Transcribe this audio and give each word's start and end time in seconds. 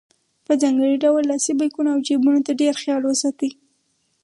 په 0.45 0.53
ځانګړي 0.61 0.95
ډول 1.03 1.23
لاسي 1.31 1.51
بیکونو 1.59 1.89
او 1.93 1.99
جیبونو 2.07 2.39
ته 2.47 2.51
ډېر 2.61 2.73
خیال 2.81 3.01
وساتئ. 3.05 3.51